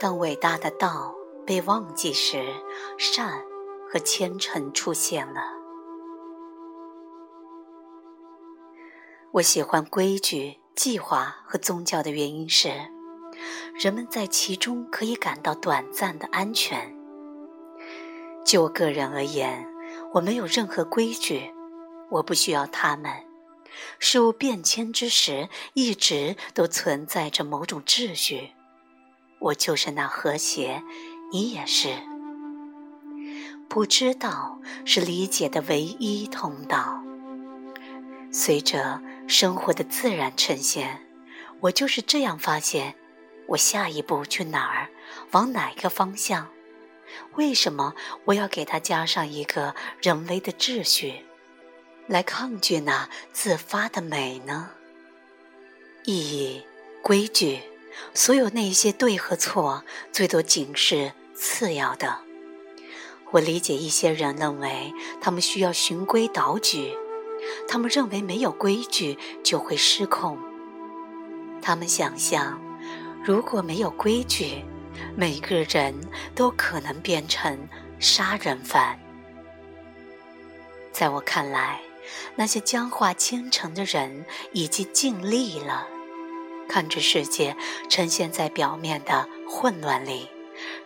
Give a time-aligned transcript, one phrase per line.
[0.00, 1.12] 当伟大的道
[1.44, 2.54] 被忘记时，
[2.96, 3.42] 善
[3.90, 5.40] 和虔诚出现了。
[9.32, 12.70] 我喜欢规矩、计划和宗教的原因是，
[13.74, 16.96] 人们在其中可以感到短暂的安全。
[18.44, 19.66] 就我个人而言，
[20.14, 21.52] 我没有任何规矩，
[22.08, 23.12] 我不需要他们。
[23.98, 28.52] 事物变迁之时，一直都存在着某种秩序。
[29.40, 30.82] 我就是那和谐，
[31.32, 31.88] 你也是。
[33.68, 37.02] 不知道是理解的唯一通道。
[38.32, 41.06] 随着生活的自然呈现，
[41.60, 42.94] 我就是这样发现：
[43.46, 44.88] 我下一步去哪儿，
[45.32, 46.48] 往哪个方向？
[47.36, 47.94] 为什么
[48.26, 51.24] 我要给它加上一个人为的秩序，
[52.06, 54.70] 来抗拒那自发的美呢？
[56.04, 56.62] 意义、
[57.02, 57.60] 规矩，
[58.14, 62.18] 所有那些对和错，最多仅是次要的。
[63.30, 66.94] 我理解一些人认为他们需要循规蹈矩，
[67.68, 70.38] 他们认为没有规矩就会失控。
[71.60, 72.60] 他们想象，
[73.24, 74.64] 如果没有规矩，
[75.14, 75.94] 每个人
[76.34, 78.98] 都可能变成杀人犯。
[80.90, 81.80] 在我看来，
[82.34, 85.86] 那些僵化虔诚的人已经尽力了。
[86.68, 87.56] 看着世界
[87.88, 90.28] 呈现在表面的混乱里。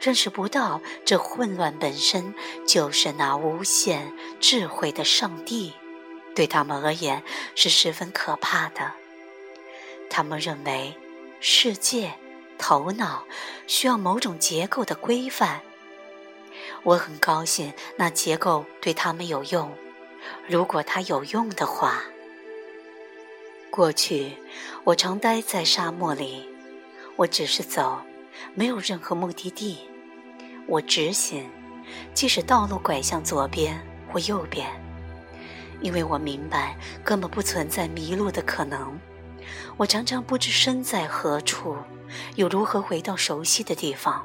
[0.00, 2.34] 认识不到，这混乱本身
[2.66, 5.72] 就是那无限智慧的上帝，
[6.34, 7.22] 对他们而言
[7.54, 8.92] 是十分可怕的。
[10.10, 10.94] 他们认为
[11.40, 12.12] 世界、
[12.58, 13.24] 头脑
[13.66, 15.62] 需要某种结构的规范。
[16.82, 19.74] 我很高兴那结构对他们有用，
[20.46, 22.04] 如果它有用的话。
[23.72, 24.30] 过去
[24.84, 26.46] 我常待在沙漠里，
[27.16, 27.98] 我只是走，
[28.54, 29.78] 没有任何目的地。
[30.68, 31.48] 我直行，
[32.12, 34.68] 即使道路拐向左边或右边，
[35.80, 38.94] 因为我明白根本不存在迷路的可能。
[39.78, 41.74] 我常常不知身在何处，
[42.34, 44.22] 又如何回到熟悉的地方。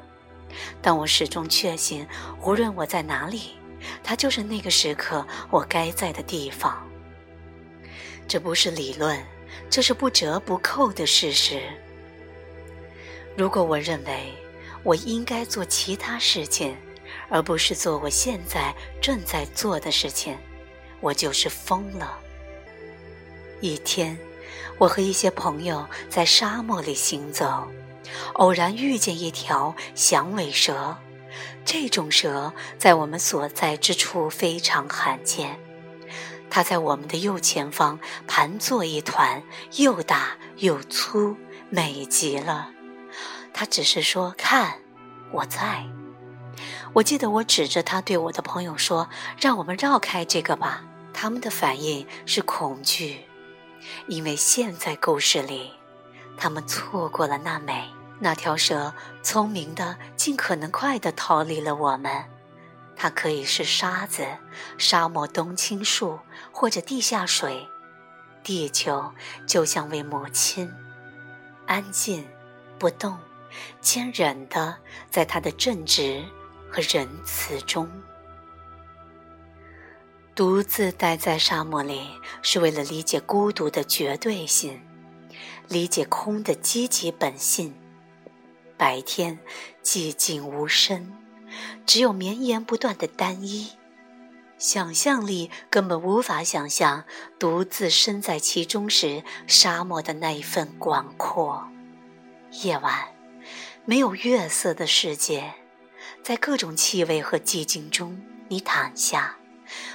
[0.82, 2.06] 但我始终确信，
[2.42, 3.52] 无论我在哪里，
[4.04, 6.86] 它就是那个时刻我该在的地方。
[8.26, 9.18] 这不是理论，
[9.70, 11.60] 这是不折不扣的事实。
[13.36, 14.32] 如果我认为，
[14.82, 16.76] 我应该做其他事情，
[17.28, 20.36] 而不是做我现在正在做的事情。
[21.00, 22.18] 我就是疯了。
[23.60, 24.18] 一天，
[24.78, 27.68] 我和一些朋友在沙漠里行走，
[28.34, 30.96] 偶然遇见一条响尾蛇。
[31.64, 35.60] 这种蛇在我们所在之处非常罕见。
[36.50, 39.42] 它在我们的右前方盘坐一团，
[39.76, 41.36] 又大又粗，
[41.70, 42.70] 美极了。
[43.52, 44.78] 他只是说：“看，
[45.32, 45.84] 我在。”
[46.94, 53.24] 我记得我指着他对我的朋友说：“让我们绕开这个吧。”他们的反应是恐惧，
[54.06, 55.72] 因为现在故事里，
[56.36, 57.88] 他们错过了那美。
[58.20, 58.92] 那条蛇
[59.22, 62.24] 聪明的尽可能快地逃离了我们。
[63.00, 64.26] 它可以是沙子、
[64.76, 66.18] 沙漠冬青树
[66.50, 67.66] 或者地下水。
[68.42, 69.12] 地球
[69.46, 70.68] 就像位母亲，
[71.66, 72.26] 安静，
[72.78, 73.16] 不动。
[73.80, 74.76] 坚忍的，
[75.10, 76.22] 在他的正直
[76.70, 77.90] 和仁慈中，
[80.34, 82.10] 独自待在沙漠里，
[82.42, 84.80] 是为了理解孤独的绝对性，
[85.68, 87.74] 理解空的积极本性。
[88.76, 89.38] 白天
[89.82, 91.10] 寂静无声，
[91.86, 93.72] 只有绵延不断的单一。
[94.58, 97.04] 想象力根本无法想象
[97.38, 101.68] 独自身在其中时，沙漠的那一份广阔。
[102.62, 103.08] 夜晚。
[103.84, 105.54] 没有月色的世界，
[106.22, 109.38] 在各种气味和寂静中，你躺下，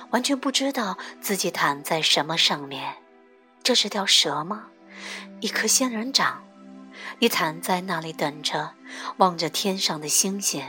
[0.10, 2.96] 完全不知道自己躺在什么上面。
[3.62, 4.70] 这是条蛇吗？
[5.42, 6.44] 一颗仙人掌？
[7.20, 8.74] 你躺在那里等着，
[9.18, 10.64] 望着天上的星星，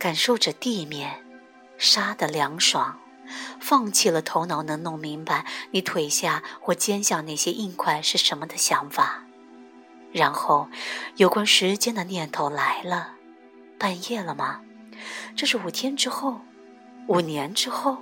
[0.00, 1.22] 感受着地面
[1.76, 2.98] 沙的凉爽，
[3.60, 9.24] 放弃了头脑能弄明白你腿下或肩下那些硬块是什么的想法。
[10.10, 10.70] 然后，
[11.16, 13.12] 有关时间的念头来了。
[13.78, 14.62] 半夜了吗？
[15.36, 16.40] 这是五天之后，
[17.06, 17.98] 五年之后。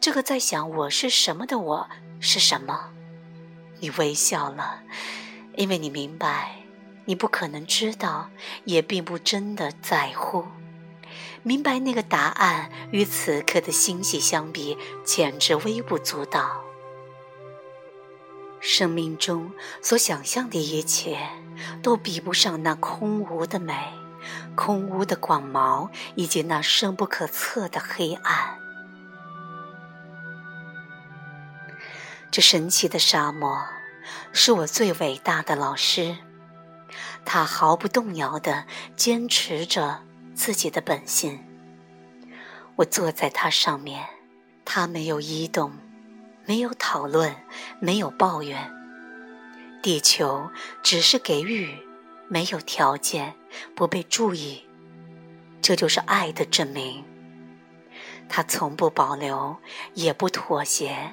[0.00, 2.94] 这个在想我是什么的我是什么？
[3.80, 4.80] 你微笑了，
[5.54, 6.62] 因为你明白，
[7.04, 8.30] 你不可能知道，
[8.64, 10.46] 也并不真的在乎。
[11.42, 16.64] 明白那个答案与此刻的欣喜相比，简直微不足道。
[18.60, 21.18] 生命中所想象的一切，
[21.82, 23.74] 都比不上那空无的美。
[24.56, 28.58] 空无的广袤，以及那深不可测的黑暗。
[32.30, 33.64] 这神奇的沙漠，
[34.32, 36.18] 是我最伟大的老师。
[37.24, 38.64] 他毫不动摇地
[38.96, 40.02] 坚持着
[40.38, 41.40] 自己的本心。
[42.76, 44.06] 我坐在它上面，
[44.64, 45.72] 他没有移动，
[46.46, 47.34] 没有讨论，
[47.80, 48.72] 没有抱怨。
[49.82, 50.48] 地球
[50.80, 51.76] 只是给予，
[52.28, 53.34] 没有条件，
[53.74, 54.64] 不被注意。
[55.60, 57.04] 这就是爱的证明。
[58.28, 59.56] 他从不保留，
[59.94, 61.10] 也不妥协。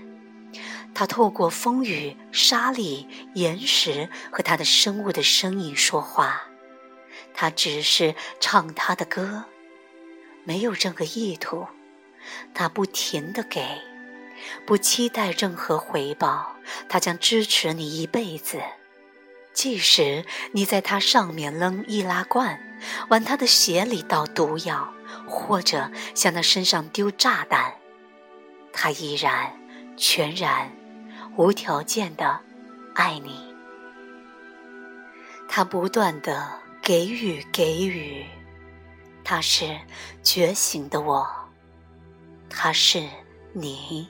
[0.94, 6.44] 他透过风雨、沙砾、岩石和他的生物的声音说话，
[7.36, 9.46] 他只是唱他的歌，
[10.44, 11.68] 没有任何意图。
[12.54, 13.82] 他不停地给，
[14.66, 16.56] 不期待任何回报。
[16.90, 18.60] 他将支持你一辈子，
[19.54, 22.60] 即使你在他上面扔易拉罐，
[23.10, 24.92] 往他的血里倒毒药，
[25.28, 27.76] 或者向他身上丢炸弹，
[28.74, 29.54] 他依然
[29.98, 30.72] 全然。
[31.38, 32.40] 无条件的
[32.94, 33.54] 爱你，
[35.50, 38.24] 他不断的给予给予，
[39.24, 39.76] 他是
[40.22, 41.28] 觉醒的我，
[42.48, 43.04] 他是
[43.54, 44.08] 你，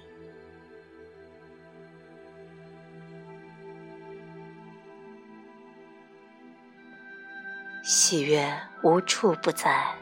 [7.82, 9.96] 喜悦无处不在，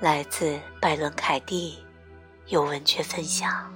[0.00, 1.84] 来自拜伦凯蒂，
[2.46, 3.70] 有文学分享。